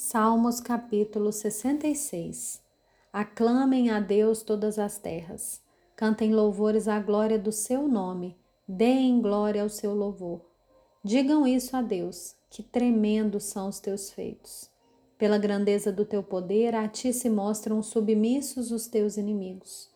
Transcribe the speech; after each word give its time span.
Salmos 0.00 0.60
capítulo 0.60 1.32
66 1.32 2.62
Aclamem 3.12 3.90
a 3.90 3.98
Deus 3.98 4.44
todas 4.44 4.78
as 4.78 4.96
terras, 4.96 5.60
cantem 5.96 6.32
louvores 6.32 6.86
à 6.86 7.00
glória 7.00 7.36
do 7.36 7.50
seu 7.50 7.88
nome, 7.88 8.38
deem 8.66 9.20
glória 9.20 9.60
ao 9.60 9.68
seu 9.68 9.92
louvor. 9.92 10.40
Digam 11.02 11.44
isso 11.44 11.76
a 11.76 11.82
Deus, 11.82 12.36
que 12.48 12.62
tremendos 12.62 13.42
são 13.46 13.68
os 13.68 13.80
teus 13.80 14.08
feitos. 14.08 14.70
Pela 15.18 15.36
grandeza 15.36 15.90
do 15.90 16.04
teu 16.04 16.22
poder, 16.22 16.76
a 16.76 16.86
ti 16.86 17.12
se 17.12 17.28
mostram 17.28 17.82
submissos 17.82 18.70
os 18.70 18.86
teus 18.86 19.16
inimigos. 19.16 19.90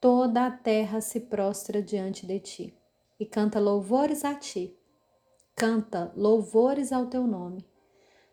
Toda 0.00 0.46
a 0.46 0.50
terra 0.50 1.00
se 1.00 1.20
prostra 1.20 1.80
diante 1.80 2.26
de 2.26 2.40
ti 2.40 2.74
e 3.20 3.24
canta 3.24 3.60
louvores 3.60 4.24
a 4.24 4.34
ti. 4.34 4.76
Canta 5.54 6.12
louvores 6.16 6.92
ao 6.92 7.06
teu 7.06 7.24
nome 7.24 7.64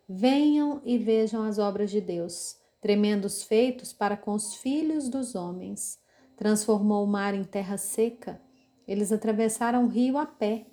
Venham 0.08 0.80
e 0.84 0.96
vejam 0.96 1.42
as 1.42 1.58
obras 1.58 1.90
de 1.90 2.00
Deus, 2.00 2.56
tremendos 2.80 3.42
feitos 3.42 3.92
para 3.92 4.16
com 4.16 4.34
os 4.34 4.54
filhos 4.54 5.08
dos 5.08 5.34
homens. 5.34 5.98
Transformou 6.36 7.04
o 7.04 7.08
mar 7.08 7.34
em 7.34 7.42
terra 7.42 7.76
seca, 7.76 8.40
eles 8.86 9.10
atravessaram 9.10 9.84
o 9.84 9.88
rio 9.88 10.16
a 10.16 10.24
pé, 10.24 10.66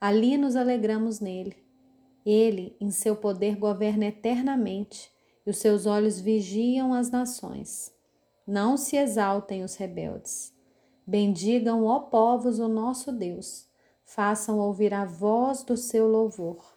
ali 0.00 0.36
nos 0.36 0.54
alegramos 0.54 1.18
nele. 1.18 1.56
Ele, 2.24 2.76
em 2.80 2.90
seu 2.90 3.16
poder, 3.16 3.56
governa 3.56 4.06
eternamente, 4.06 5.10
e 5.44 5.50
os 5.50 5.58
seus 5.58 5.86
olhos 5.86 6.20
vigiam 6.20 6.94
as 6.94 7.10
nações. 7.10 7.92
Não 8.46 8.76
se 8.76 8.96
exaltem 8.96 9.64
os 9.64 9.74
rebeldes. 9.74 10.54
Bendigam, 11.04 11.84
ó 11.84 12.00
povos, 12.00 12.58
o 12.58 12.68
nosso 12.68 13.10
Deus. 13.10 13.68
Façam 14.04 14.58
ouvir 14.58 14.94
a 14.94 15.04
voz 15.04 15.64
do 15.64 15.76
seu 15.76 16.06
louvor. 16.06 16.75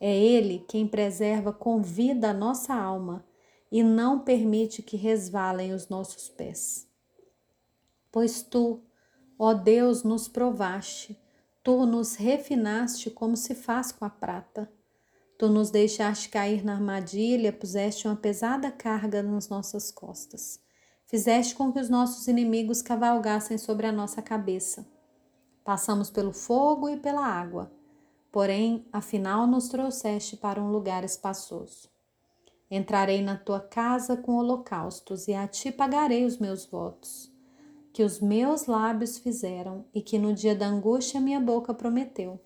É 0.00 0.14
Ele 0.14 0.64
quem 0.68 0.86
preserva 0.86 1.52
com 1.52 1.80
vida 1.80 2.30
a 2.30 2.34
nossa 2.34 2.74
alma 2.74 3.24
e 3.70 3.82
não 3.82 4.20
permite 4.20 4.82
que 4.82 4.96
resvalem 4.96 5.72
os 5.72 5.88
nossos 5.88 6.28
pés. 6.28 6.88
Pois 8.12 8.42
tu, 8.42 8.82
ó 9.38 9.54
Deus, 9.54 10.02
nos 10.02 10.28
provaste, 10.28 11.20
tu 11.62 11.86
nos 11.86 12.14
refinaste 12.14 13.10
como 13.10 13.36
se 13.36 13.54
faz 13.54 13.90
com 13.90 14.04
a 14.04 14.10
prata. 14.10 14.70
Tu 15.36 15.48
nos 15.48 15.70
deixaste 15.70 16.28
cair 16.28 16.64
na 16.64 16.74
armadilha, 16.74 17.52
puseste 17.52 18.06
uma 18.06 18.14
pesada 18.14 18.70
carga 18.70 19.22
nas 19.22 19.48
nossas 19.48 19.90
costas. 19.90 20.60
Fizeste 21.06 21.54
com 21.54 21.72
que 21.72 21.80
os 21.80 21.88
nossos 21.88 22.28
inimigos 22.28 22.80
cavalgassem 22.82 23.58
sobre 23.58 23.86
a 23.86 23.92
nossa 23.92 24.22
cabeça. 24.22 24.86
Passamos 25.64 26.10
pelo 26.10 26.32
fogo 26.32 26.88
e 26.88 26.96
pela 26.96 27.26
água 27.26 27.72
porém, 28.34 28.84
afinal 28.92 29.46
nos 29.46 29.68
trouxeste 29.68 30.36
para 30.36 30.60
um 30.60 30.68
lugar 30.68 31.04
espaçoso. 31.04 31.88
Entrarei 32.68 33.22
na 33.22 33.36
tua 33.36 33.60
casa 33.60 34.16
com 34.16 34.34
holocaustos 34.34 35.28
e 35.28 35.34
a 35.34 35.46
ti 35.46 35.70
pagarei 35.70 36.24
os 36.24 36.38
meus 36.38 36.66
votos, 36.66 37.32
que 37.92 38.02
os 38.02 38.18
meus 38.18 38.66
lábios 38.66 39.18
fizeram 39.18 39.84
e 39.94 40.02
que 40.02 40.18
no 40.18 40.34
dia 40.34 40.52
da 40.52 40.66
angústia 40.66 41.20
minha 41.20 41.38
boca 41.38 41.72
prometeu. 41.72 42.40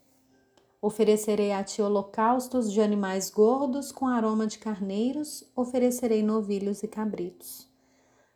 Oferecerei 0.82 1.52
a 1.52 1.64
ti 1.64 1.80
holocaustos 1.80 2.70
de 2.70 2.82
animais 2.82 3.30
gordos 3.30 3.90
com 3.90 4.06
aroma 4.06 4.46
de 4.46 4.58
carneiros, 4.58 5.42
oferecerei 5.56 6.22
novilhos 6.22 6.82
e 6.82 6.86
cabritos. 6.86 7.66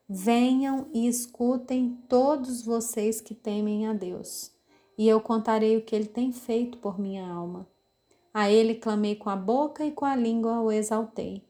Venham 0.09 0.89
e 0.95 1.07
escutem 1.07 1.99
todos 2.09 2.65
vocês 2.65 3.21
que 3.21 3.35
temem 3.35 3.87
a 3.87 3.93
Deus 3.93 4.53
e 4.97 5.09
eu 5.09 5.21
contarei 5.21 5.77
o 5.77 5.83
que 5.83 5.95
ele 5.95 6.07
tem 6.07 6.33
feito 6.33 6.79
por 6.79 6.99
minha 6.99 7.27
alma. 7.27 7.67
A 8.33 8.51
ele 8.51 8.75
clamei 8.75 9.15
com 9.15 9.29
a 9.29 9.37
boca 9.37 9.85
e 9.85 9.91
com 9.91 10.05
a 10.05 10.17
língua 10.17 10.61
o 10.61 10.73
exaltei. 10.73 11.45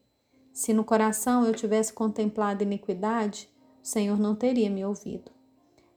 Se 0.51 0.73
no 0.73 0.83
coração 0.83 1.45
eu 1.45 1.53
tivesse 1.53 1.93
contemplado 1.93 2.63
iniquidade, 2.63 3.49
o 3.81 3.87
Senhor 3.87 4.19
não 4.19 4.35
teria 4.35 4.69
me 4.69 4.85
ouvido. 4.85 5.31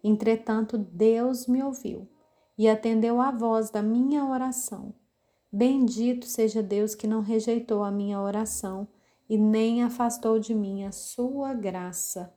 Entretanto, 0.02 0.78
Deus 0.78 1.46
me 1.46 1.62
ouviu 1.62 2.08
e 2.56 2.68
atendeu 2.68 3.20
à 3.20 3.30
voz 3.30 3.70
da 3.70 3.82
minha 3.82 4.24
oração. 4.24 4.94
Bendito 5.52 6.26
seja 6.26 6.62
Deus 6.62 6.94
que 6.94 7.06
não 7.06 7.20
rejeitou 7.20 7.82
a 7.82 7.90
minha 7.90 8.20
oração 8.20 8.86
e 9.28 9.36
nem 9.36 9.82
afastou 9.82 10.38
de 10.38 10.54
mim 10.54 10.84
a 10.84 10.92
sua 10.92 11.52
graça. 11.52 12.32